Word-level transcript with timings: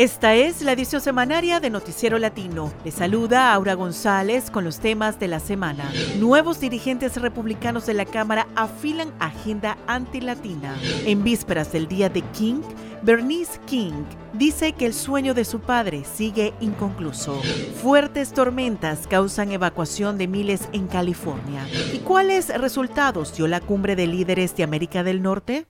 Esta 0.00 0.34
es 0.34 0.62
la 0.62 0.72
edición 0.72 1.02
semanaria 1.02 1.60
de 1.60 1.68
Noticiero 1.68 2.18
Latino. 2.18 2.72
Le 2.86 2.90
saluda 2.90 3.52
Aura 3.52 3.74
González 3.74 4.50
con 4.50 4.64
los 4.64 4.78
temas 4.78 5.20
de 5.20 5.28
la 5.28 5.40
semana. 5.40 5.92
Nuevos 6.18 6.58
dirigentes 6.58 7.20
republicanos 7.20 7.84
de 7.84 7.92
la 7.92 8.06
Cámara 8.06 8.46
afilan 8.56 9.12
agenda 9.18 9.76
antilatina. 9.86 10.74
En 11.04 11.22
vísperas 11.22 11.70
del 11.70 11.86
Día 11.86 12.08
de 12.08 12.22
King, 12.22 12.62
Bernice 13.02 13.60
King 13.66 14.04
dice 14.32 14.72
que 14.72 14.86
el 14.86 14.94
sueño 14.94 15.34
de 15.34 15.44
su 15.44 15.60
padre 15.60 16.04
sigue 16.10 16.54
inconcluso. 16.60 17.38
Fuertes 17.82 18.32
tormentas 18.32 19.06
causan 19.06 19.52
evacuación 19.52 20.16
de 20.16 20.28
miles 20.28 20.62
en 20.72 20.86
California. 20.86 21.68
¿Y 21.92 21.98
cuáles 21.98 22.48
resultados 22.58 23.36
dio 23.36 23.46
la 23.46 23.60
cumbre 23.60 23.96
de 23.96 24.06
líderes 24.06 24.56
de 24.56 24.62
América 24.62 25.02
del 25.02 25.20
Norte? 25.20 25.66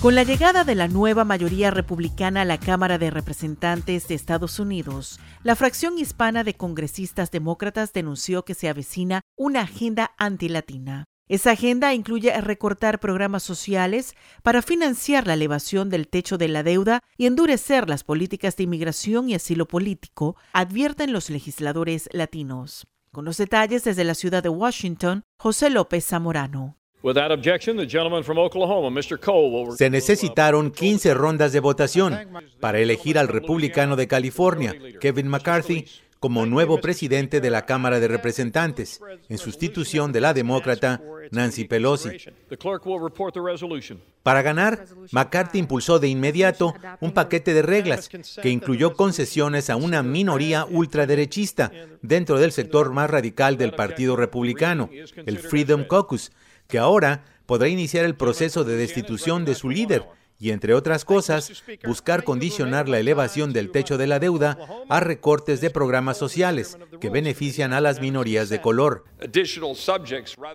Con 0.00 0.14
la 0.14 0.22
llegada 0.22 0.64
de 0.64 0.74
la 0.74 0.88
nueva 0.88 1.24
mayoría 1.24 1.70
republicana 1.70 2.40
a 2.40 2.44
la 2.46 2.58
Cámara 2.58 2.96
de 2.96 3.10
Representantes 3.10 4.08
de 4.08 4.14
Estados 4.14 4.58
Unidos, 4.58 5.20
la 5.42 5.54
fracción 5.56 5.98
hispana 5.98 6.42
de 6.42 6.54
congresistas 6.54 7.30
demócratas 7.30 7.92
denunció 7.92 8.46
que 8.46 8.54
se 8.54 8.70
avecina 8.70 9.20
una 9.36 9.60
agenda 9.60 10.12
antilatina. 10.16 11.04
Esa 11.28 11.50
agenda 11.50 11.92
incluye 11.92 12.32
recortar 12.40 12.98
programas 12.98 13.42
sociales 13.42 14.14
para 14.42 14.62
financiar 14.62 15.26
la 15.26 15.34
elevación 15.34 15.90
del 15.90 16.08
techo 16.08 16.38
de 16.38 16.48
la 16.48 16.62
deuda 16.62 17.02
y 17.18 17.26
endurecer 17.26 17.86
las 17.86 18.02
políticas 18.02 18.56
de 18.56 18.62
inmigración 18.64 19.28
y 19.28 19.34
asilo 19.34 19.68
político, 19.68 20.34
advierten 20.54 21.12
los 21.12 21.28
legisladores 21.28 22.08
latinos. 22.14 22.86
Con 23.12 23.26
los 23.26 23.36
detalles 23.36 23.84
desde 23.84 24.04
la 24.04 24.14
ciudad 24.14 24.42
de 24.42 24.48
Washington, 24.48 25.24
José 25.38 25.68
López 25.68 26.06
Zamorano. 26.06 26.79
Se 29.76 29.88
necesitaron 29.88 30.70
15 30.70 31.14
rondas 31.14 31.52
de 31.52 31.60
votación 31.60 32.18
para 32.60 32.78
elegir 32.78 33.18
al 33.18 33.28
republicano 33.28 33.96
de 33.96 34.06
California, 34.06 34.74
Kevin 35.00 35.28
McCarthy, 35.28 35.86
como 36.18 36.44
nuevo 36.44 36.78
presidente 36.82 37.40
de 37.40 37.48
la 37.48 37.64
Cámara 37.64 37.98
de 37.98 38.06
Representantes, 38.06 39.00
en 39.30 39.38
sustitución 39.38 40.12
de 40.12 40.20
la 40.20 40.34
demócrata 40.34 41.00
Nancy 41.30 41.64
Pelosi. 41.64 42.10
Para 44.22 44.42
ganar, 44.42 44.84
McCarthy 45.12 45.58
impulsó 45.58 45.98
de 45.98 46.08
inmediato 46.08 46.74
un 47.00 47.12
paquete 47.12 47.54
de 47.54 47.62
reglas 47.62 48.10
que 48.10 48.50
incluyó 48.50 48.94
concesiones 48.94 49.70
a 49.70 49.76
una 49.76 50.02
minoría 50.02 50.66
ultraderechista 50.66 51.72
dentro 52.02 52.38
del 52.38 52.52
sector 52.52 52.92
más 52.92 53.08
radical 53.08 53.56
del 53.56 53.72
Partido 53.72 54.14
Republicano, 54.16 54.90
el 55.24 55.38
Freedom 55.38 55.84
Caucus, 55.88 56.32
que 56.70 56.78
ahora 56.78 57.24
podrá 57.46 57.68
iniciar 57.68 58.04
el 58.04 58.14
proceso 58.14 58.64
de 58.64 58.76
destitución 58.76 59.44
de 59.44 59.54
su 59.54 59.68
líder 59.68 60.04
y, 60.40 60.52
entre 60.52 60.72
otras 60.72 61.04
cosas, 61.04 61.62
buscar 61.84 62.24
condicionar 62.24 62.88
la 62.88 62.98
elevación 62.98 63.52
del 63.52 63.70
techo 63.70 63.98
de 63.98 64.06
la 64.06 64.18
deuda 64.18 64.56
a 64.88 65.00
recortes 65.00 65.60
de 65.60 65.68
programas 65.68 66.16
sociales 66.16 66.78
que 66.98 67.10
benefician 67.10 67.74
a 67.74 67.80
las 67.82 68.00
minorías 68.00 68.48
de 68.48 68.62
color. 68.62 69.04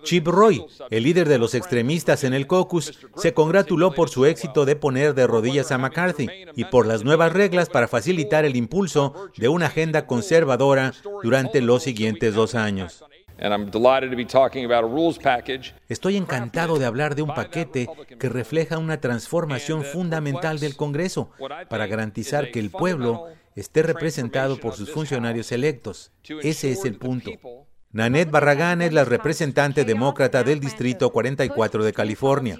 Chip 0.02 0.26
Roy, 0.26 0.64
el 0.90 1.04
líder 1.04 1.28
de 1.28 1.38
los 1.38 1.54
extremistas 1.54 2.24
en 2.24 2.34
el 2.34 2.48
caucus, 2.48 2.98
se 3.16 3.32
congratuló 3.32 3.94
por 3.94 4.08
su 4.08 4.26
éxito 4.26 4.64
de 4.64 4.74
poner 4.74 5.14
de 5.14 5.28
rodillas 5.28 5.70
a 5.70 5.78
McCarthy 5.78 6.28
y 6.56 6.64
por 6.64 6.86
las 6.86 7.04
nuevas 7.04 7.32
reglas 7.32 7.68
para 7.68 7.86
facilitar 7.86 8.44
el 8.44 8.56
impulso 8.56 9.30
de 9.36 9.48
una 9.48 9.66
agenda 9.66 10.06
conservadora 10.06 10.94
durante 11.22 11.60
los 11.60 11.84
siguientes 11.84 12.34
dos 12.34 12.56
años. 12.56 13.04
Estoy 15.88 16.16
encantado 16.16 16.78
de 16.78 16.86
hablar 16.86 17.14
de 17.14 17.22
un 17.22 17.34
paquete 17.34 17.88
que 18.18 18.28
refleja 18.28 18.78
una 18.78 19.00
transformación 19.00 19.84
fundamental 19.84 20.58
del 20.58 20.76
Congreso 20.76 21.30
para 21.68 21.86
garantizar 21.86 22.50
que 22.50 22.60
el 22.60 22.70
pueblo 22.70 23.28
esté 23.54 23.82
representado 23.82 24.58
por 24.58 24.74
sus 24.74 24.90
funcionarios 24.90 25.52
electos. 25.52 26.12
Ese 26.42 26.72
es 26.72 26.84
el 26.84 26.96
punto. 26.96 27.30
Nanette 27.92 28.30
Barragán 28.30 28.82
es 28.82 28.92
la 28.92 29.04
representante 29.04 29.84
demócrata 29.84 30.42
del 30.42 30.60
Distrito 30.60 31.10
44 31.10 31.84
de 31.84 31.92
California. 31.92 32.58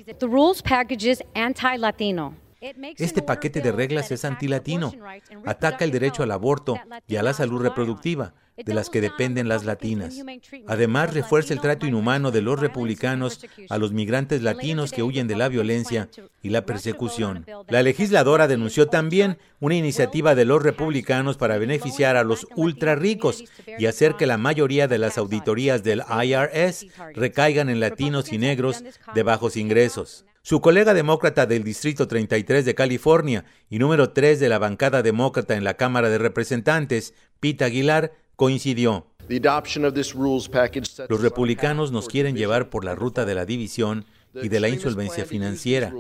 Este 2.61 3.23
paquete 3.23 3.61
de 3.61 3.73
reglas 3.73 4.11
es 4.11 4.25
antilatino, 4.25 4.93
ataca 5.45 5.85
el 5.85 5.91
derecho 5.91 6.23
al 6.23 6.31
aborto 6.31 6.79
y 7.07 7.17
a 7.17 7.23
la 7.23 7.35
salud 7.35 7.61
reproductiva, 7.61 8.33
de 8.57 8.73
las 8.73 8.89
que 8.89 9.03
dependen 9.03 9.49
las 9.49 9.65
latinas. 9.65 10.17
Además, 10.67 11.13
refuerza 11.13 11.53
el 11.53 11.61
trato 11.61 11.87
inhumano 11.87 12.31
de 12.31 12.41
los 12.41 12.59
republicanos 12.59 13.45
a 13.69 13.77
los 13.77 13.93
migrantes 13.93 14.43
latinos 14.43 14.93
que 14.93 15.03
huyen 15.03 15.29
de 15.29 15.37
la 15.37 15.49
violencia 15.49 16.09
y 16.43 16.49
la 16.49 16.65
persecución. 16.65 17.45
La 17.69 17.83
legisladora 17.83 18.49
denunció 18.49 18.89
también 18.89 19.37
una 19.61 19.75
iniciativa 19.75 20.35
de 20.35 20.47
los 20.47 20.63
republicanos 20.63 21.37
para 21.37 21.59
beneficiar 21.59 22.17
a 22.17 22.25
los 22.25 22.47
ultra 22.57 22.95
ricos 22.95 23.45
y 23.79 23.85
hacer 23.85 24.15
que 24.15 24.27
la 24.27 24.39
mayoría 24.39 24.89
de 24.89 24.99
las 24.99 25.19
auditorías 25.19 25.83
del 25.83 26.03
IRS 26.25 26.87
recaigan 27.15 27.69
en 27.69 27.81
latinos 27.81 28.33
y 28.33 28.39
negros 28.39 28.83
de 29.15 29.23
bajos 29.23 29.59
ingresos. 29.59 30.25
Su 30.47 30.61
colega 30.61 30.95
demócrata 30.95 31.45
del 31.45 31.65
Distrito 31.65 32.07
33 32.07 32.65
de 32.65 32.77
California 32.77 33.45
y 33.69 33.81
número 33.81 34.11
3 34.11 34.39
de 34.39 34.49
la 34.49 34.61
bancada 34.61 35.03
demócrata 35.03 35.57
en 35.57 35.65
la 35.65 35.75
Cámara 35.75 36.09
de 36.09 36.19
Representantes, 36.19 37.15
Pete 37.41 37.65
Aguilar, 37.65 38.13
coincidió. 38.37 39.09
Los 41.09 41.21
republicanos 41.21 41.91
nos 41.91 42.07
quieren 42.07 42.37
llevar 42.37 42.71
por 42.71 42.85
la 42.85 42.95
ruta 42.95 43.25
de 43.25 43.35
la 43.35 43.45
división 43.45 44.05
y 44.41 44.49
de 44.49 44.61
la 44.61 44.69
insolvencia 44.69 45.25
financiera. 45.25 45.93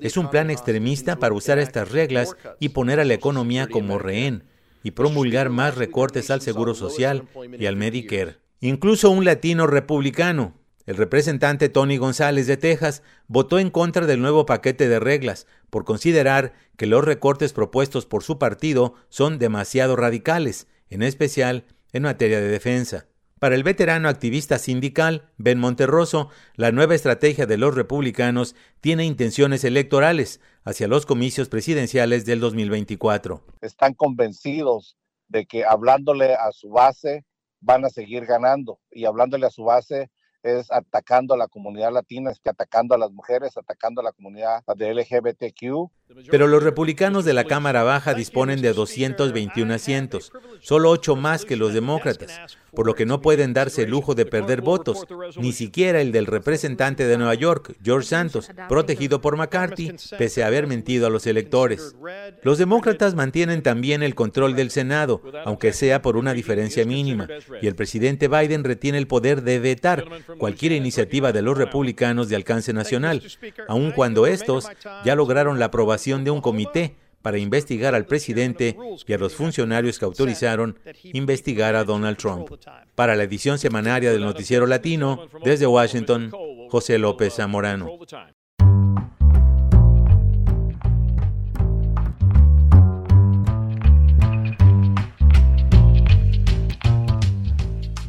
Es 0.00 0.16
un 0.16 0.30
plan 0.30 0.48
extremista 0.48 1.18
para 1.18 1.34
usar 1.34 1.58
estas 1.58 1.92
reglas 1.92 2.34
y 2.60 2.70
poner 2.70 2.98
a 2.98 3.04
la 3.04 3.12
economía 3.12 3.66
como 3.66 3.98
rehén 3.98 4.44
y 4.82 4.92
promulgar 4.92 5.50
más 5.50 5.76
recortes 5.76 6.30
al 6.30 6.40
Seguro 6.40 6.74
Social 6.74 7.28
y 7.58 7.66
al 7.66 7.76
Medicare. 7.76 8.38
Incluso 8.62 9.10
un 9.10 9.26
latino 9.26 9.66
republicano, 9.66 10.54
el 10.86 10.96
representante 10.96 11.68
Tony 11.68 11.96
González 11.96 12.46
de 12.46 12.56
Texas 12.56 13.02
votó 13.28 13.58
en 13.58 13.70
contra 13.70 14.06
del 14.06 14.20
nuevo 14.20 14.46
paquete 14.46 14.88
de 14.88 14.98
reglas 14.98 15.46
por 15.70 15.84
considerar 15.84 16.52
que 16.76 16.86
los 16.86 17.04
recortes 17.04 17.52
propuestos 17.52 18.06
por 18.06 18.24
su 18.24 18.38
partido 18.38 18.94
son 19.08 19.38
demasiado 19.38 19.96
radicales, 19.96 20.66
en 20.90 21.02
especial 21.02 21.64
en 21.92 22.02
materia 22.02 22.40
de 22.40 22.48
defensa. 22.48 23.06
Para 23.38 23.56
el 23.56 23.64
veterano 23.64 24.08
activista 24.08 24.58
sindical 24.58 25.28
Ben 25.36 25.58
Monterroso, 25.58 26.28
la 26.54 26.70
nueva 26.70 26.94
estrategia 26.94 27.44
de 27.44 27.56
los 27.56 27.74
republicanos 27.74 28.54
tiene 28.80 29.04
intenciones 29.04 29.64
electorales 29.64 30.40
hacia 30.64 30.86
los 30.86 31.06
comicios 31.06 31.48
presidenciales 31.48 32.24
del 32.24 32.38
2024. 32.38 33.42
Están 33.60 33.94
convencidos 33.94 34.96
de 35.26 35.46
que 35.46 35.64
hablándole 35.64 36.34
a 36.34 36.52
su 36.52 36.70
base 36.70 37.24
van 37.60 37.84
a 37.84 37.90
seguir 37.90 38.26
ganando 38.26 38.78
y 38.90 39.06
hablándole 39.06 39.46
a 39.46 39.50
su 39.50 39.64
base 39.64 40.10
es 40.42 40.70
atacando 40.70 41.34
a 41.34 41.36
la 41.36 41.48
comunidad 41.48 41.92
latina, 41.92 42.30
es 42.30 42.40
atacando 42.44 42.94
a 42.94 42.98
las 42.98 43.10
mujeres, 43.10 43.56
atacando 43.56 44.00
a 44.00 44.04
la 44.04 44.12
comunidad 44.12 44.62
de 44.76 44.94
LGBTQ. 44.94 45.90
Pero 46.30 46.46
los 46.46 46.62
republicanos 46.62 47.24
de 47.24 47.32
la 47.32 47.44
Cámara 47.44 47.82
Baja 47.82 48.14
disponen 48.14 48.60
de 48.60 48.72
221 48.72 49.72
asientos, 49.72 50.32
solo 50.60 50.90
ocho 50.90 51.16
más 51.16 51.44
que 51.44 51.56
los 51.56 51.72
demócratas, 51.72 52.58
por 52.74 52.86
lo 52.86 52.94
que 52.94 53.06
no 53.06 53.20
pueden 53.20 53.52
darse 53.52 53.82
el 53.82 53.90
lujo 53.90 54.14
de 54.14 54.24
perder 54.24 54.62
votos, 54.62 55.04
ni 55.36 55.52
siquiera 55.52 56.00
el 56.00 56.10
del 56.10 56.26
representante 56.26 57.06
de 57.06 57.18
Nueva 57.18 57.34
York, 57.34 57.74
George 57.82 58.08
Santos, 58.08 58.50
protegido 58.68 59.20
por 59.20 59.36
McCarthy, 59.36 59.92
pese 60.18 60.42
a 60.42 60.46
haber 60.46 60.66
mentido 60.66 61.06
a 61.06 61.10
los 61.10 61.26
electores. 61.26 61.94
Los 62.42 62.58
demócratas 62.58 63.14
mantienen 63.14 63.62
también 63.62 64.02
el 64.02 64.14
control 64.14 64.56
del 64.56 64.70
Senado, 64.70 65.22
aunque 65.44 65.72
sea 65.72 66.00
por 66.00 66.16
una 66.16 66.32
diferencia 66.32 66.86
mínima, 66.86 67.28
y 67.60 67.66
el 67.66 67.74
presidente 67.74 68.28
Biden 68.28 68.64
retiene 68.64 68.98
el 68.98 69.06
poder 69.06 69.42
de 69.42 69.58
vetar 69.58 70.04
cualquier 70.38 70.72
iniciativa 70.72 71.32
de 71.32 71.42
los 71.42 71.58
republicanos 71.58 72.28
de 72.28 72.36
alcance 72.36 72.72
nacional, 72.72 73.22
aun 73.68 73.92
cuando 73.92 74.26
estos 74.26 74.68
ya 75.04 75.14
lograron 75.14 75.58
la 75.58 75.66
aprobación 75.66 76.24
de 76.24 76.30
un 76.30 76.40
comité 76.40 76.96
para 77.22 77.38
investigar 77.38 77.94
al 77.94 78.06
presidente 78.06 78.76
y 79.06 79.12
a 79.12 79.18
los 79.18 79.34
funcionarios 79.34 79.98
que 79.98 80.04
autorizaron 80.04 80.78
investigar 81.04 81.76
a 81.76 81.84
Donald 81.84 82.16
Trump. 82.16 82.50
Para 82.94 83.16
la 83.16 83.22
edición 83.22 83.58
semanaria 83.58 84.12
del 84.12 84.22
Noticiero 84.22 84.66
Latino, 84.66 85.28
desde 85.44 85.66
Washington, 85.66 86.32
José 86.68 86.98
López 86.98 87.34
Zamorano. 87.34 87.98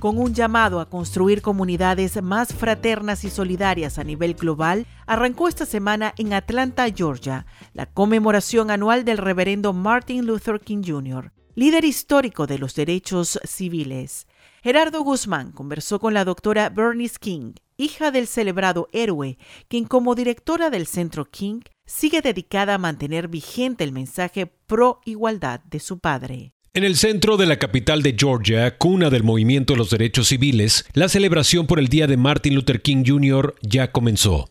Con 0.04 0.18
un 0.18 0.34
llamado 0.34 0.82
a 0.82 0.90
construir 0.90 1.42
comunidades 1.42 2.22
más 2.22 2.54
fraternas 2.54 3.24
y 3.24 3.30
solidarias 3.30 3.98
a 3.98 4.04
nivel 4.04 4.34
global, 4.34 4.86
arrancó 5.08 5.48
esta 5.48 5.66
semana 5.66 6.14
en 6.18 6.34
Atlanta, 6.34 6.88
Georgia, 6.94 7.46
la 7.72 7.86
conmemoración 7.86 8.70
anual 8.70 9.06
del 9.06 9.18
reverendo 9.18 9.72
Martin 9.72 10.26
Luther 10.26 10.60
King 10.60 10.82
Jr., 10.86 11.32
líder 11.56 11.86
histórico 11.86 12.48
de 12.48 12.60
los 12.60 12.76
derechos 12.76 13.40
civiles. 13.46 14.28
Gerardo 14.62 15.06
Guzmán 15.06 15.54
conversó 15.54 16.02
con 16.02 16.14
la 16.14 16.26
doctora 16.26 16.68
Bernice 16.68 17.16
King, 17.18 17.54
hija 17.78 18.12
del 18.12 18.28
celebrado 18.28 18.90
héroe, 18.92 19.38
quien 19.70 19.86
como 19.86 20.16
directora 20.16 20.70
del 20.70 20.86
Centro 20.86 21.24
King 21.24 21.62
sigue 21.86 22.22
dedicada 22.22 22.74
a 22.74 22.78
mantener 22.78 23.30
vigente 23.30 23.86
el 23.86 23.94
mensaje 23.94 24.48
pro 24.48 25.00
igualdad 25.06 25.62
de 25.62 25.80
su 25.80 26.00
padre. 26.00 26.54
En 26.75 26.84
el 26.84 26.96
centro 26.96 27.38
de 27.38 27.46
la 27.46 27.58
capital 27.58 28.02
de 28.02 28.16
Georgia, 28.18 28.75
cuna 28.80 29.12
del 29.12 29.22
movimiento 29.22 29.74
de 29.74 29.78
los 29.78 29.92
derechos 29.92 30.30
civiles, 30.30 30.90
la 30.96 31.08
celebración 31.08 31.68
por 31.68 31.78
el 31.78 31.88
Día 31.88 32.08
de 32.08 32.18
Martin 32.18 32.56
Luther 32.56 32.81
King 32.81 33.04
Jr. 33.06 33.54
ya 33.62 33.92
comenzó. 33.92 34.50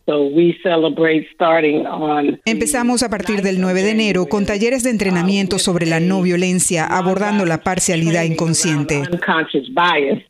Empezamos 2.45 3.03
a 3.03 3.09
partir 3.09 3.41
del 3.41 3.59
9 3.59 3.83
de 3.83 3.89
enero 3.89 4.27
con 4.27 4.45
talleres 4.45 4.83
de 4.83 4.91
entrenamiento 4.91 5.59
sobre 5.59 5.85
la 5.85 5.99
no 5.99 6.21
violencia, 6.21 6.85
abordando 6.85 7.43
la 7.43 7.61
parcialidad 7.61 8.23
inconsciente. 8.23 9.01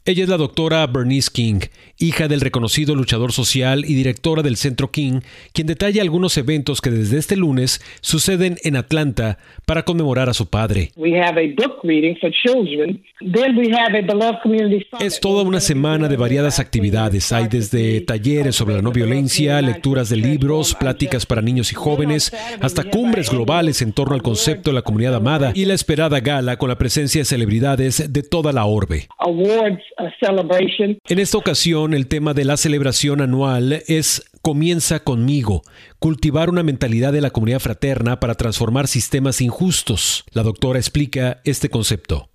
Ella 0.06 0.24
es 0.24 0.30
la 0.30 0.38
doctora 0.38 0.88
Bernice 0.88 1.30
King, 1.32 1.60
hija 2.00 2.28
del 2.28 2.42
reconocido 2.42 2.96
luchador 2.96 3.34
social 3.34 3.86
y 3.86 3.94
directora 3.94 4.42
del 4.42 4.58
Centro 4.58 4.90
King, 4.90 5.20
quien 5.54 5.68
detalla 5.68 6.02
algunos 6.02 6.36
eventos 6.40 6.82
que 6.82 6.90
desde 6.90 7.20
este 7.20 7.36
lunes 7.36 7.82
suceden 8.02 8.56
en 8.64 8.78
Atlanta 8.78 9.38
para 9.68 9.84
conmemorar 9.84 10.28
a 10.28 10.34
su 10.34 10.50
padre. 10.50 10.90
Es 15.00 15.20
toda 15.20 15.44
una 15.44 15.60
semana 15.60 16.08
de 16.08 16.18
variadas 16.18 16.60
actividades. 16.60 17.32
Hay 17.32 17.48
desde 17.48 18.02
talleres 18.02 18.56
sobre 18.56 18.76
la 18.76 18.82
no 18.82 18.92
violencia, 18.92 19.62
lecturas 19.62 20.10
de 20.10 20.18
libros, 20.18 20.76
pláticas 20.76 21.26
para 21.26 21.42
niños 21.42 21.72
y 21.72 21.76
jóvenes, 21.76 22.34
hasta 22.62 22.84
cumbres 22.84 23.30
globales 23.30 23.82
en 23.82 23.94
torno 23.94 24.16
al 24.16 24.22
concepto 24.22 24.70
de 24.70 24.76
la 24.76 24.82
comunidad 24.82 25.16
amada 25.16 25.52
y 25.54 25.66
la 25.66 25.74
esperada 25.74 26.20
gala 26.20 26.58
con 26.58 26.70
la 26.70 26.78
presencia 26.78 27.22
de 27.22 27.26
celebridades 27.26 28.12
de 28.12 28.24
toda 28.24 28.52
la 28.52 28.66
orbe. 28.66 29.08
En 31.08 31.20
esta 31.20 31.38
ocasión, 31.38 31.94
el 31.94 32.08
tema 32.08 32.34
de 32.34 32.46
la 32.46 32.58
celebración 32.58 33.22
anual 33.22 33.84
es 33.88 34.30
Comienza 34.46 35.00
conmigo, 35.00 35.62
cultivar 36.00 36.50
una 36.50 36.64
mentalidad 36.64 37.14
de 37.14 37.22
la 37.22 37.30
comunidad 37.30 37.62
fraterna 37.62 38.20
para 38.20 38.36
transformar 38.36 38.90
sistemas 38.90 39.40
injustos. 39.40 40.26
La 40.32 40.44
doctora 40.44 40.80
explica 40.80 41.40
este 41.46 41.70
concepto. 41.70 42.33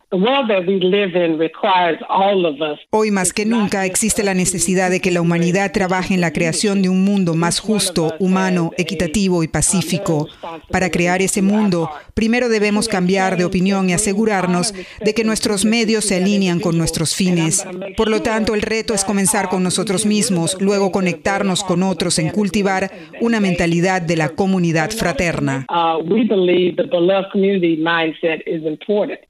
Hoy 2.90 3.10
más 3.10 3.34
que 3.34 3.44
nunca 3.44 3.84
existe 3.84 4.24
la 4.24 4.32
necesidad 4.32 4.90
de 4.90 5.00
que 5.00 5.10
la 5.10 5.20
humanidad 5.20 5.70
trabaje 5.70 6.14
en 6.14 6.22
la 6.22 6.32
creación 6.32 6.80
de 6.80 6.88
un 6.88 7.04
mundo 7.04 7.34
más 7.34 7.60
justo, 7.60 8.14
humano, 8.18 8.70
equitativo 8.78 9.42
y 9.42 9.48
pacífico. 9.48 10.26
Para 10.70 10.90
crear 10.90 11.20
ese 11.20 11.42
mundo, 11.42 11.90
primero 12.14 12.48
debemos 12.48 12.88
cambiar 12.88 13.36
de 13.36 13.44
opinión 13.44 13.90
y 13.90 13.92
asegurarnos 13.92 14.72
de 15.04 15.12
que 15.12 15.24
nuestros 15.24 15.66
medios 15.66 16.06
se 16.06 16.16
alinean 16.16 16.60
con 16.60 16.78
nuestros 16.78 17.14
fines. 17.14 17.66
Por 17.94 18.08
lo 18.08 18.22
tanto, 18.22 18.54
el 18.54 18.62
reto 18.62 18.94
es 18.94 19.04
comenzar 19.04 19.50
con 19.50 19.62
nosotros 19.62 20.06
mismos, 20.06 20.56
luego 20.58 20.90
conectarnos 20.90 21.62
con 21.62 21.82
otros 21.82 22.18
en 22.18 22.30
cultivar 22.30 22.90
una 23.20 23.40
mentalidad 23.40 24.00
de 24.00 24.16
la 24.16 24.30
comunidad 24.30 24.90
fraterna. 24.90 25.66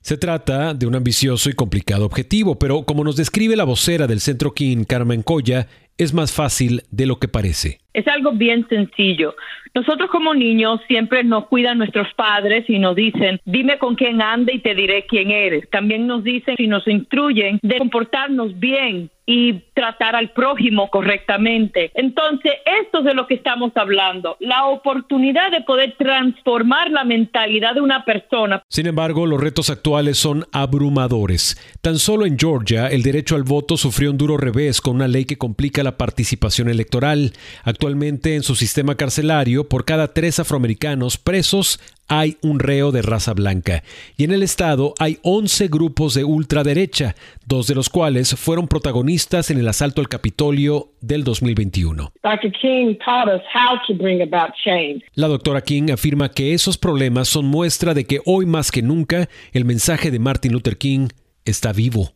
Se 0.03 0.17
trata 0.17 0.68
de 0.75 0.87
un 0.87 0.95
ambicioso 0.95 1.51
y 1.51 1.55
complicado 1.55 2.07
objetivo, 2.07 2.59
pero 2.59 2.83
como 2.83 3.05
nos 3.05 3.17
describe 3.17 3.57
la 3.57 3.65
vocera 3.65 4.07
del 4.07 4.21
Centro 4.21 4.53
King, 4.53 4.85
Carmen 4.85 5.23
Coya, 5.23 5.67
es 5.99 6.15
más 6.15 6.35
fácil 6.35 6.83
de 6.91 7.07
lo 7.07 7.19
que 7.19 7.29
parece. 7.29 7.79
Es 7.93 8.07
algo 8.07 8.33
bien 8.33 8.67
sencillo. 8.69 9.35
Nosotros 9.75 10.09
como 10.11 10.35
niños 10.35 10.81
siempre 10.87 11.25
nos 11.25 11.47
cuidan 11.47 11.79
nuestros 11.79 12.07
padres 12.15 12.65
y 12.69 12.79
nos 12.79 12.95
dicen, 12.97 13.41
dime 13.45 13.79
con 13.79 13.97
quién 13.97 14.23
anda 14.23 14.53
y 14.53 14.61
te 14.61 14.75
diré 14.75 15.07
quién 15.07 15.31
eres. 15.31 15.69
También 15.71 16.07
nos 16.07 16.23
dicen 16.25 16.55
y 16.59 16.69
nos 16.69 16.87
instruyen 16.87 17.59
de 17.63 17.79
comportarnos 17.79 18.59
bien 18.59 19.11
y 19.31 19.61
tratar 19.75 20.17
al 20.17 20.31
prójimo 20.31 20.89
correctamente. 20.89 21.91
Entonces, 21.93 22.51
esto 22.81 23.01
es 23.01 23.05
de 23.05 23.13
lo 23.13 23.27
que 23.27 23.35
estamos 23.35 23.73
hablando, 23.75 24.39
la 24.41 24.65
oportunidad 24.69 25.51
de 25.51 25.61
poder 25.61 25.97
transformar 25.99 26.91
la 26.91 27.05
mentalidad 27.05 27.75
de 27.75 27.83
una 27.83 28.07
persona. 28.07 28.63
Sin 28.71 28.87
embargo, 28.87 29.27
los 29.27 29.39
retos 29.39 29.69
actuales 29.69 30.17
son 30.17 30.47
abrumadores. 30.51 31.59
Tan 31.83 31.99
solo 31.99 32.25
en 32.25 32.39
Georgia, 32.39 32.87
el 32.87 33.03
derecho 33.03 33.37
al 33.37 33.43
voto 33.43 33.77
sufrió 33.77 34.11
un 34.11 34.17
duro 34.17 34.39
revés 34.39 34.81
con 34.81 34.97
una 34.97 35.09
ley 35.09 35.27
que 35.27 35.37
complica 35.37 35.83
la 35.83 35.99
participación 35.99 36.71
electoral. 36.71 37.33
Actualmente, 37.65 38.35
en 38.35 38.43
su 38.43 38.55
sistema 38.55 38.95
carcelario, 38.95 39.69
por 39.69 39.85
cada 39.85 40.15
tres 40.15 40.41
afroamericanos 40.41 41.19
presos, 41.19 41.81
hay 42.09 42.39
un 42.43 42.59
reo 42.59 42.91
de 42.91 43.03
raza 43.03 43.35
blanca. 43.35 43.83
Y 44.17 44.25
en 44.25 44.33
el 44.33 44.43
estado 44.43 44.95
hay 44.99 45.19
11 45.23 45.69
grupos 45.69 46.15
de 46.15 46.25
ultraderecha, 46.25 47.15
dos 47.47 47.67
de 47.67 47.75
los 47.75 47.89
cuales 47.89 48.35
fueron 48.35 48.67
protagonistas 48.67 49.51
en 49.51 49.59
el 49.59 49.69
asalto 49.69 50.01
al 50.01 50.09
Capitolio 50.09 50.89
del 51.01 51.23
2021. 51.25 52.13
La 55.15 55.29
doctora 55.29 55.61
King 55.61 55.91
afirma 55.93 56.31
que 56.31 56.55
esos 56.55 56.79
problemas 56.79 57.29
son 57.29 57.47
muestra 57.47 57.95
de 57.95 58.05
que 58.05 58.21
hoy 58.25 58.47
más 58.47 58.71
que 58.71 58.83
nunca 58.83 59.29
el 59.53 59.65
mensaje 59.65 60.11
de 60.11 60.19
Martin 60.19 60.53
Luther 60.53 60.79
King 60.79 61.09
está 61.51 61.73
vivo. 61.73 62.13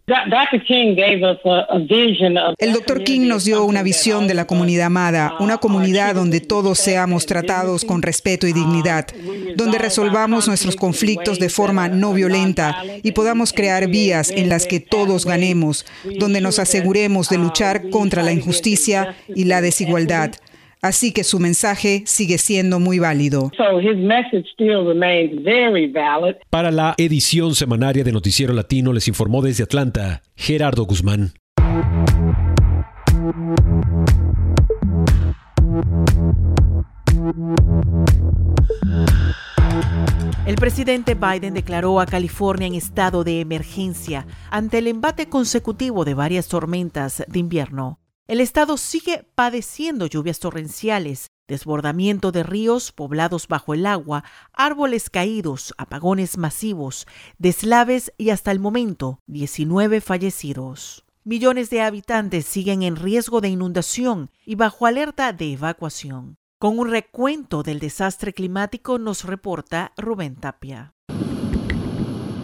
El 2.58 2.73
doctor 2.73 3.05
King 3.05 3.29
nos 3.29 3.44
dio 3.44 3.64
una 3.64 3.82
visión 3.82 4.29
de 4.29 4.34
la 4.34 4.46
comunidad 4.46 4.87
amada, 4.87 5.34
una 5.40 5.58
comunidad 5.58 6.14
donde 6.14 6.40
todos 6.40 6.79
seamos 6.79 7.26
tratados 7.26 7.84
con 7.84 8.02
respeto 8.02 8.46
y 8.46 8.52
dignidad, 8.52 9.06
donde 9.56 9.79
resolvamos 9.79 10.49
nuestros 10.49 10.76
conflictos 10.76 11.38
de 11.38 11.49
forma 11.49 11.88
no 11.88 12.12
violenta 12.12 12.82
y 13.02 13.12
podamos 13.12 13.52
crear 13.52 13.88
vías 13.88 14.31
en 14.31 14.49
las 14.49 14.67
que 14.67 14.81
todos 14.81 15.26
ganemos, 15.26 15.87
donde 16.19 16.40
nos 16.40 16.58
aseguremos 16.58 17.29
de 17.29 17.38
luchar 17.38 17.90
contra 17.90 18.23
la 18.23 18.32
injusticia 18.32 19.17
y 19.34 19.44
la 19.44 19.61
desigualdad. 19.61 20.32
Así 20.82 21.12
que 21.12 21.23
su 21.23 21.38
mensaje 21.38 22.02
sigue 22.06 22.38
siendo 22.38 22.81
muy 22.81 22.99
válido. 22.99 23.52
Para 26.50 26.70
la 26.73 26.94
edición 26.99 27.55
semanaria 27.55 28.02
de 28.02 28.11
Noticiero 28.11 28.52
Latino 28.52 28.93
les 28.93 29.06
informó 29.06 29.43
desde 29.43 29.62
Atlanta 29.62 30.23
Gerardo 30.34 30.84
Guzmán. 30.84 31.34
El 40.46 40.56
presidente 40.56 41.14
Biden 41.14 41.55
declaró 41.55 42.00
a 42.00 42.06
California 42.06 42.67
en 42.67 42.75
estado 42.75 43.23
de 43.23 43.41
emergencia 43.41 44.27
ante 44.51 44.79
el 44.79 44.89
embate 44.89 45.29
consecutivo 45.29 46.05
de 46.05 46.15
varias 46.15 46.48
tormentas 46.48 47.24
de 47.29 47.39
invierno. 47.39 48.02
El 48.32 48.41
estado 48.41 48.79
sigue 48.79 49.27
padeciendo 49.34 50.06
lluvias 50.06 50.39
torrenciales, 50.39 51.27
desbordamiento 51.46 52.32
de 52.32 52.43
ríos 52.43 52.91
poblados 52.91 53.46
bajo 53.46 53.74
el 53.74 53.84
agua, 53.84 54.24
árboles 54.55 55.10
caídos, 55.10 55.74
apagones 55.77 56.39
masivos, 56.39 57.06
deslaves 57.36 58.10
y 58.17 58.31
hasta 58.31 58.51
el 58.51 58.58
momento 58.58 59.19
19 59.27 60.01
fallecidos. 60.01 61.05
Millones 61.24 61.69
de 61.69 61.82
habitantes 61.82 62.46
siguen 62.46 62.82
en 62.82 62.96
riesgo 62.96 63.43
de 63.43 63.51
inundación 63.51 64.31
y 64.46 64.55
bajo 64.55 64.86
alerta 64.86 65.34
de 65.34 65.53
evacuación. 65.53 66.39
Con 66.58 66.79
un 66.79 66.89
recuento 66.89 67.62
del 67.62 67.81
desastre 67.81 68.32
climático 68.32 68.98
nos 68.98 69.24
reporta 69.24 69.93
Rubén 69.98 70.36
Tapia 70.36 70.94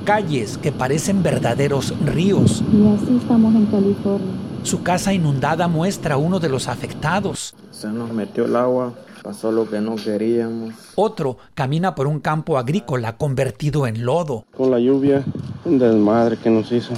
calles 0.08 0.56
que 0.56 0.72
parecen 0.72 1.22
verdaderos 1.22 1.92
ríos. 2.00 2.64
Y 2.72 2.86
así 2.86 3.18
estamos 3.20 3.54
en 3.54 3.66
California. 3.66 4.47
Su 4.68 4.82
casa 4.82 5.14
inundada 5.14 5.66
muestra 5.66 6.16
a 6.16 6.18
uno 6.18 6.40
de 6.40 6.50
los 6.50 6.68
afectados. 6.68 7.54
Se 7.70 7.88
nos 7.88 8.12
metió 8.12 8.44
el 8.44 8.54
agua, 8.54 8.92
pasó 9.22 9.50
lo 9.50 9.66
que 9.66 9.80
no 9.80 9.96
queríamos. 9.96 10.74
Otro 10.94 11.38
camina 11.54 11.94
por 11.94 12.06
un 12.06 12.20
campo 12.20 12.58
agrícola 12.58 13.16
convertido 13.16 13.86
en 13.86 14.04
lodo. 14.04 14.44
Con 14.54 14.70
la 14.70 14.78
lluvia, 14.78 15.24
un 15.64 15.78
desmadre 15.78 16.36
que 16.36 16.50
nos 16.50 16.70
hizo. 16.70 16.92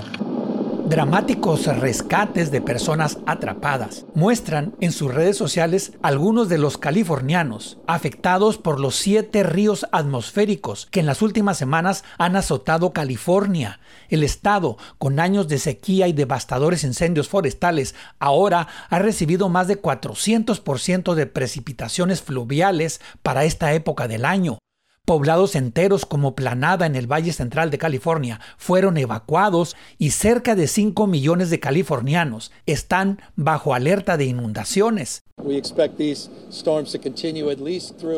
Dramáticos 0.86 1.66
rescates 1.66 2.50
de 2.50 2.60
personas 2.60 3.18
atrapadas 3.26 4.06
muestran 4.14 4.74
en 4.80 4.92
sus 4.92 5.12
redes 5.12 5.36
sociales 5.36 5.92
algunos 6.02 6.48
de 6.48 6.58
los 6.58 6.78
californianos 6.78 7.78
afectados 7.86 8.58
por 8.58 8.80
los 8.80 8.96
siete 8.96 9.42
ríos 9.42 9.86
atmosféricos 9.92 10.86
que 10.90 11.00
en 11.00 11.06
las 11.06 11.22
últimas 11.22 11.58
semanas 11.58 12.04
han 12.18 12.36
azotado 12.36 12.92
California. 12.92 13.80
El 14.08 14.22
estado, 14.22 14.78
con 14.98 15.20
años 15.20 15.48
de 15.48 15.58
sequía 15.58 16.08
y 16.08 16.12
devastadores 16.12 16.84
incendios 16.84 17.28
forestales, 17.28 17.94
ahora 18.18 18.68
ha 18.88 18.98
recibido 18.98 19.48
más 19.48 19.68
de 19.68 19.80
400% 19.80 21.14
de 21.14 21.26
precipitaciones 21.26 22.22
fluviales 22.22 23.00
para 23.22 23.44
esta 23.44 23.72
época 23.74 24.08
del 24.08 24.24
año. 24.24 24.58
Poblados 25.04 25.56
enteros 25.56 26.06
como 26.06 26.36
Planada 26.36 26.86
en 26.86 26.94
el 26.94 27.10
Valle 27.10 27.32
Central 27.32 27.70
de 27.70 27.78
California 27.78 28.40
fueron 28.56 28.96
evacuados 28.96 29.76
y 29.98 30.10
cerca 30.10 30.54
de 30.54 30.68
5 30.68 31.06
millones 31.06 31.50
de 31.50 31.58
californianos 31.58 32.52
están 32.66 33.20
bajo 33.34 33.74
alerta 33.74 34.16
de 34.16 34.26
inundaciones. 34.26 35.24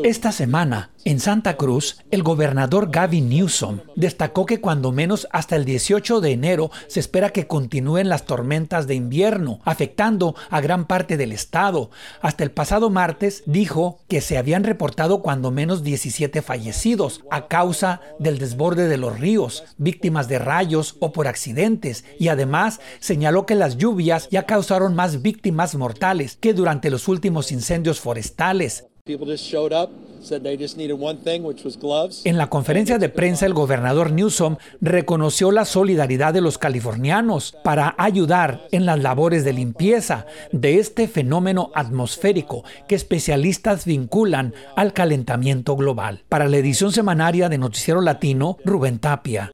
Esta 0.03 0.31
semana, 0.31 0.91
en 1.05 1.19
Santa 1.19 1.57
Cruz, 1.57 1.97
el 2.11 2.23
gobernador 2.23 2.89
Gavin 2.91 3.29
Newsom 3.29 3.79
destacó 3.95 4.45
que 4.45 4.59
cuando 4.59 4.91
menos 4.91 5.27
hasta 5.31 5.55
el 5.55 5.65
18 5.65 6.21
de 6.21 6.31
enero 6.31 6.71
se 6.87 6.99
espera 6.99 7.29
que 7.29 7.47
continúen 7.47 8.09
las 8.09 8.25
tormentas 8.25 8.87
de 8.87 8.95
invierno, 8.95 9.59
afectando 9.63 10.35
a 10.49 10.61
gran 10.61 10.85
parte 10.85 11.17
del 11.17 11.31
estado. 11.31 11.91
Hasta 12.21 12.43
el 12.43 12.51
pasado 12.51 12.89
martes 12.89 13.43
dijo 13.45 13.99
que 14.07 14.21
se 14.21 14.37
habían 14.37 14.63
reportado 14.63 15.21
cuando 15.21 15.51
menos 15.51 15.83
17 15.83 16.41
fallecidos 16.41 17.23
a 17.31 17.47
causa 17.47 18.01
del 18.19 18.37
desborde 18.37 18.87
de 18.87 18.97
los 18.97 19.19
ríos, 19.19 19.63
víctimas 19.77 20.27
de 20.27 20.39
rayos 20.39 20.97
o 20.99 21.11
por 21.13 21.27
accidentes, 21.27 22.05
y 22.19 22.27
además 22.27 22.79
señaló 22.99 23.45
que 23.45 23.55
las 23.55 23.77
lluvias 23.77 24.27
ya 24.29 24.45
causaron 24.45 24.95
más 24.95 25.21
víctimas 25.21 25.75
mortales 25.75 26.37
que 26.39 26.53
durante 26.53 26.89
los 26.89 27.07
últimos 27.07 27.12
incendios 27.51 27.99
forestales. 27.99 28.85
En 32.23 32.37
la 32.37 32.49
conferencia 32.49 32.97
de 32.97 33.09
prensa, 33.09 33.45
el 33.45 33.53
gobernador 33.53 34.11
Newsom 34.11 34.55
reconoció 34.79 35.51
la 35.51 35.65
solidaridad 35.65 36.33
de 36.33 36.39
los 36.39 36.57
californianos 36.57 37.57
para 37.65 37.95
ayudar 37.97 38.65
en 38.71 38.85
las 38.85 39.01
labores 39.01 39.43
de 39.43 39.51
limpieza 39.51 40.25
de 40.53 40.79
este 40.79 41.09
fenómeno 41.09 41.71
atmosférico 41.75 42.63
que 42.87 42.95
especialistas 42.95 43.83
vinculan 43.83 44.53
al 44.77 44.93
calentamiento 44.93 45.75
global. 45.75 46.23
Para 46.29 46.47
la 46.47 46.55
edición 46.55 46.93
semanaria 46.93 47.49
de 47.49 47.57
Noticiero 47.57 47.99
Latino, 47.99 48.57
Rubén 48.63 48.99
Tapia. 48.99 49.51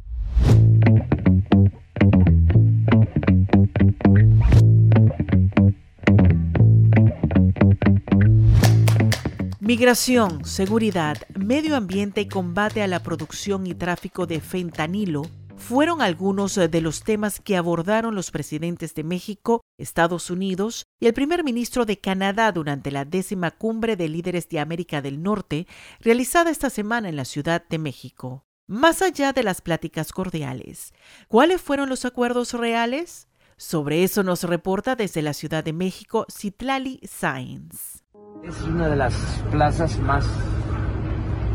Migración, 9.70 10.46
seguridad, 10.46 11.18
medio 11.38 11.76
ambiente 11.76 12.22
y 12.22 12.28
combate 12.28 12.82
a 12.82 12.88
la 12.88 13.04
producción 13.04 13.68
y 13.68 13.76
tráfico 13.76 14.26
de 14.26 14.42
fentanilo 14.42 15.22
fueron 15.58 16.02
algunos 16.02 16.56
de 16.56 16.82
los 16.82 17.04
temas 17.04 17.40
que 17.40 17.56
abordaron 17.56 18.16
los 18.16 18.32
presidentes 18.32 18.96
de 18.96 19.04
México, 19.04 19.62
Estados 19.78 20.32
Unidos 20.32 20.88
y 21.00 21.06
el 21.06 21.14
primer 21.14 21.44
ministro 21.44 21.86
de 21.86 22.00
Canadá 22.00 22.52
durante 22.52 22.90
la 22.90 23.06
décima 23.06 23.52
cumbre 23.52 23.96
de 23.96 24.10
líderes 24.10 24.50
de 24.50 24.60
América 24.60 25.04
del 25.04 25.22
Norte 25.22 25.68
realizada 26.00 26.50
esta 26.50 26.72
semana 26.72 27.08
en 27.08 27.16
la 27.16 27.26
Ciudad 27.26 27.64
de 27.70 27.78
México. 27.78 28.48
Más 28.66 29.04
allá 29.04 29.34
de 29.34 29.44
las 29.44 29.62
pláticas 29.62 30.12
cordiales, 30.12 30.96
¿cuáles 31.28 31.62
fueron 31.62 31.90
los 31.90 32.06
acuerdos 32.06 32.54
reales? 32.54 33.28
Sobre 33.56 34.04
eso 34.04 34.24
nos 34.24 34.46
reporta 34.46 34.96
desde 34.96 35.22
la 35.22 35.36
Ciudad 35.36 35.64
de 35.64 35.74
México 35.74 36.26
Citlali 36.28 37.02
Sáenz. 37.04 38.00
Es 38.44 38.62
una 38.64 38.88
de 38.88 38.96
las 38.96 39.14
plazas 39.52 40.00
más 40.00 40.26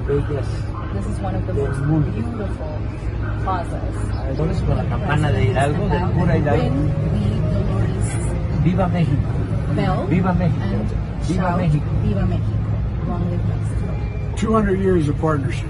bellas 0.07 0.47
del 1.55 1.87
mundo. 1.87 2.09
Entonces 4.29 4.63
con 4.63 4.77
la 4.77 4.85
campana 4.85 5.33
de 5.33 5.45
Hidalgo, 5.47 5.89
de 5.89 5.99
pura 6.15 6.37
Hidalgo. 6.37 6.75
Viva 8.63 8.89
México. 8.89 9.17
Viva 10.09 10.33
México. 10.33 10.61
Viva 11.29 11.57
México. 11.57 11.85
Viva 12.03 12.27
México. 12.27 12.55
200 14.41 14.79
years 14.79 15.09
of 15.09 15.17
partnership. 15.21 15.67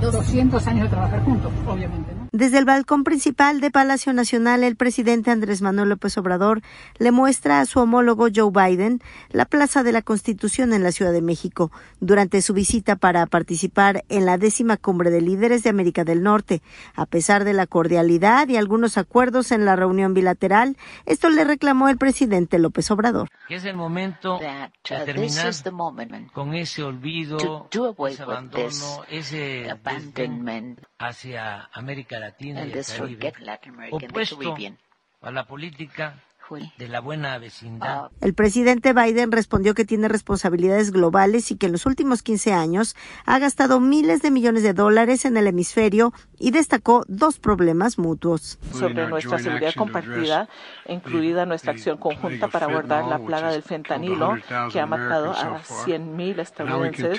200 0.00 0.66
años 0.66 0.84
de 0.84 0.88
trabajar 0.88 1.22
juntos, 1.24 1.52
obviamente. 1.66 2.23
Desde 2.34 2.58
el 2.58 2.64
balcón 2.64 3.04
principal 3.04 3.60
de 3.60 3.70
Palacio 3.70 4.12
Nacional, 4.12 4.64
el 4.64 4.74
presidente 4.74 5.30
Andrés 5.30 5.62
Manuel 5.62 5.90
López 5.90 6.18
Obrador 6.18 6.62
le 6.98 7.12
muestra 7.12 7.60
a 7.60 7.64
su 7.64 7.78
homólogo 7.78 8.26
Joe 8.34 8.50
Biden 8.50 9.00
la 9.30 9.44
Plaza 9.44 9.84
de 9.84 9.92
la 9.92 10.02
Constitución 10.02 10.72
en 10.72 10.82
la 10.82 10.90
Ciudad 10.90 11.12
de 11.12 11.22
México 11.22 11.70
durante 12.00 12.42
su 12.42 12.52
visita 12.52 12.96
para 12.96 13.24
participar 13.26 14.02
en 14.08 14.26
la 14.26 14.36
décima 14.36 14.76
cumbre 14.76 15.10
de 15.10 15.20
líderes 15.20 15.62
de 15.62 15.70
América 15.70 16.02
del 16.02 16.24
Norte. 16.24 16.60
A 16.96 17.06
pesar 17.06 17.44
de 17.44 17.52
la 17.52 17.68
cordialidad 17.68 18.48
y 18.48 18.56
algunos 18.56 18.98
acuerdos 18.98 19.52
en 19.52 19.64
la 19.64 19.76
reunión 19.76 20.12
bilateral, 20.12 20.76
esto 21.06 21.28
le 21.28 21.44
reclamó 21.44 21.88
el 21.88 21.98
presidente 21.98 22.58
López 22.58 22.90
Obrador. 22.90 23.28
Es 23.48 23.64
el 23.64 23.76
momento 23.76 24.40
de 24.40 24.48
uh, 24.48 25.04
terminar 25.04 25.52
con 26.32 26.52
ese 26.54 26.82
olvido, 26.82 27.68
ese 27.70 28.22
abandono, 28.24 29.04
ese 29.08 29.70
hacia 31.08 31.68
América 31.72 32.18
Latina 32.18 32.64
y 32.64 32.72
el 32.72 32.84
Caribe, 32.84 33.32
opuesto 33.90 34.56
a 35.20 35.30
la 35.30 35.46
política 35.46 36.22
de 36.78 36.88
la 36.88 37.00
buena 37.00 37.38
vecindad. 37.38 38.06
Ah. 38.06 38.10
El 38.20 38.34
presidente 38.34 38.92
Biden 38.92 39.32
respondió 39.32 39.74
que 39.74 39.84
tiene 39.84 40.08
responsabilidades 40.08 40.90
globales 40.90 41.50
y 41.50 41.56
que 41.56 41.66
en 41.66 41.72
los 41.72 41.86
últimos 41.86 42.22
15 42.22 42.52
años 42.52 42.96
ha 43.24 43.38
gastado 43.38 43.80
miles 43.80 44.20
de 44.22 44.30
millones 44.30 44.62
de 44.62 44.74
dólares 44.74 45.24
en 45.24 45.36
el 45.36 45.46
hemisferio 45.46 46.12
y 46.44 46.50
destacó 46.50 47.04
dos 47.08 47.38
problemas 47.38 47.98
mutuos. 47.98 48.58
Sobre 48.70 49.06
nuestra 49.08 49.38
seguridad 49.38 49.72
compartida, 49.74 50.46
incluida 50.86 51.46
nuestra 51.46 51.72
acción 51.72 51.96
conjunta 51.96 52.48
para 52.48 52.66
abordar 52.66 53.06
la 53.06 53.18
plaga 53.18 53.50
del 53.50 53.62
fentanilo 53.62 54.36
que 54.70 54.78
ha 54.78 54.84
matado 54.84 55.30
a 55.30 55.62
100.000 55.62 56.38
estadounidenses 56.40 57.18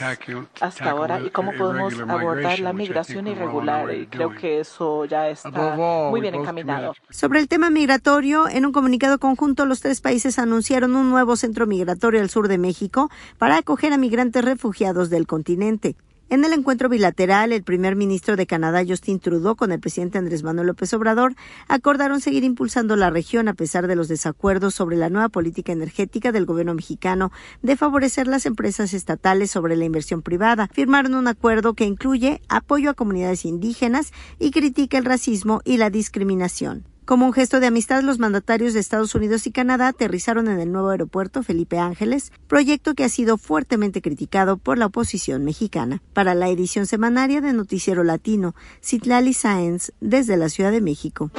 hasta 0.62 0.92
ahora 0.92 1.22
y 1.22 1.32
cómo 1.32 1.54
podemos 1.58 2.00
abordar 2.08 2.60
la 2.60 2.72
migración 2.72 3.26
irregular. 3.26 3.92
Y 3.96 4.06
creo 4.06 4.30
que 4.30 4.60
eso 4.60 5.06
ya 5.06 5.28
está 5.28 5.76
muy 5.76 6.22
bien 6.22 6.36
encaminado. 6.36 6.94
Sobre 7.10 7.40
el 7.40 7.48
tema 7.48 7.72
migratorio, 7.72 8.48
en 8.48 8.64
un 8.64 8.74
comunicado 8.74 9.18
conjunto, 9.18 9.66
los 9.66 9.80
tres 9.80 10.02
países 10.02 10.38
anunciaron 10.38 10.96
un 10.96 11.10
nuevo 11.10 11.36
centro 11.36 11.66
migratorio 11.66 12.22
al 12.22 12.30
sur 12.30 12.48
de 12.48 12.60
México 12.60 13.10
para 13.40 13.58
acoger 13.58 13.92
a 13.92 13.98
migrantes 13.98 14.46
refugiados 14.46 15.10
del 15.10 15.26
continente. 15.26 15.96
En 16.28 16.44
el 16.44 16.54
encuentro 16.54 16.90
bilateral, 16.90 17.54
el 17.54 17.62
primer 17.62 17.96
ministro 17.96 18.36
de 18.36 18.48
Canadá, 18.48 18.84
Justin 18.86 19.20
Trudeau, 19.20 19.56
con 19.56 19.72
el 19.72 19.80
presidente 19.80 20.18
Andrés 20.18 20.42
Manuel 20.42 20.66
López 20.66 20.92
Obrador, 20.96 21.36
acordaron 21.68 22.20
seguir 22.20 22.44
impulsando 22.44 22.96
la 22.96 23.12
región 23.12 23.48
a 23.48 23.54
pesar 23.54 23.86
de 23.86 23.96
los 23.96 24.08
desacuerdos 24.08 24.74
sobre 24.74 24.98
la 24.98 25.12
nueva 25.12 25.30
política 25.30 25.72
energética 25.72 26.32
del 26.32 26.48
gobierno 26.48 26.74
mexicano 26.74 27.32
de 27.62 27.78
favorecer 27.78 28.26
las 28.26 28.48
empresas 28.48 28.96
estatales 28.96 29.52
sobre 29.52 29.76
la 29.76 29.86
inversión 29.86 30.24
privada. 30.24 30.68
Firmaron 30.74 31.14
un 31.14 31.28
acuerdo 31.28 31.76
que 31.76 31.86
incluye 31.86 32.42
apoyo 32.50 32.90
a 32.90 32.96
comunidades 32.96 33.46
indígenas 33.46 34.12
y 34.40 34.50
critica 34.50 34.98
el 34.98 35.06
racismo 35.06 35.62
y 35.64 35.78
la 35.78 35.92
discriminación. 35.92 36.95
Como 37.06 37.28
un 37.28 37.34
gesto 37.34 37.60
de 37.60 37.68
amistad, 37.68 38.02
los 38.02 38.18
mandatarios 38.18 38.74
de 38.74 38.80
Estados 38.80 39.14
Unidos 39.14 39.46
y 39.46 39.52
Canadá 39.52 39.90
aterrizaron 39.90 40.48
en 40.48 40.60
el 40.60 40.72
nuevo 40.72 40.90
aeropuerto 40.90 41.44
Felipe 41.44 41.78
Ángeles, 41.78 42.32
proyecto 42.48 42.96
que 42.96 43.04
ha 43.04 43.10
sido 43.10 43.38
fuertemente 43.38 44.02
criticado 44.02 44.58
por 44.58 44.80
la 44.80 44.88
oposición 44.88 45.46
mexicana. 45.46 46.02
Para 46.14 46.34
la 46.34 46.50
edición 46.50 46.88
semanaria 46.88 47.42
de 47.42 47.54
Noticiero 47.54 48.04
Latino, 48.04 48.56
Citlali 48.84 49.34
Sáenz, 49.34 49.92
desde 50.02 50.36
la 50.36 50.50
Ciudad 50.50 50.72
de 50.72 50.82
México. 50.82 51.30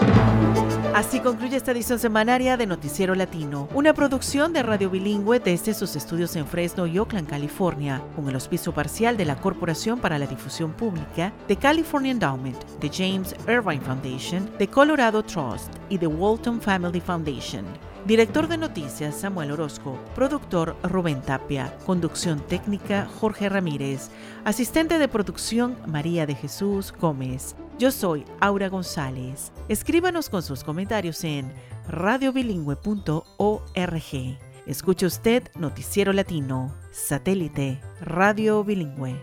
Así 0.94 1.20
concluye 1.20 1.56
esta 1.56 1.72
edición 1.72 1.98
semanaria 1.98 2.56
de 2.56 2.66
Noticiero 2.66 3.14
Latino, 3.14 3.68
una 3.74 3.92
producción 3.92 4.52
de 4.52 4.62
Radio 4.62 4.88
Bilingüe 4.88 5.40
desde 5.40 5.74
sus 5.74 5.94
estudios 5.94 6.36
en 6.36 6.46
Fresno 6.46 6.86
y 6.86 6.98
Oakland, 6.98 7.28
California, 7.28 8.02
con 8.14 8.28
el 8.28 8.34
auspicio 8.34 8.72
parcial 8.72 9.16
de 9.16 9.26
la 9.26 9.36
Corporación 9.36 9.98
para 9.98 10.18
la 10.18 10.26
Difusión 10.26 10.72
Pública, 10.72 11.34
de 11.48 11.56
California 11.56 12.12
Endowment, 12.12 12.64
de 12.80 12.88
James 12.88 13.34
Irvine 13.46 13.82
Foundation, 13.82 14.48
de 14.58 14.68
Colorado 14.68 15.22
Trust 15.22 15.55
y 15.88 15.98
de 15.98 16.06
Walton 16.06 16.60
Family 16.60 17.00
Foundation. 17.00 17.64
Director 18.06 18.46
de 18.46 18.56
noticias 18.56 19.16
Samuel 19.16 19.50
Orozco, 19.50 19.98
productor 20.14 20.76
Rubén 20.84 21.20
Tapia, 21.22 21.76
conducción 21.84 22.40
técnica 22.40 23.08
Jorge 23.18 23.48
Ramírez, 23.48 24.10
asistente 24.44 24.98
de 24.98 25.08
producción 25.08 25.76
María 25.86 26.24
de 26.24 26.36
Jesús 26.36 26.92
Gómez. 26.92 27.56
Yo 27.78 27.90
soy 27.90 28.24
Aura 28.40 28.68
González. 28.68 29.50
Escríbanos 29.68 30.30
con 30.30 30.42
sus 30.42 30.62
comentarios 30.62 31.24
en 31.24 31.52
radiobilingüe.org. 31.88 34.38
Escuche 34.66 35.06
usted 35.06 35.44
Noticiero 35.56 36.12
Latino, 36.12 36.74
satélite, 36.90 37.80
radio 38.00 38.64
bilingüe. 38.64 39.16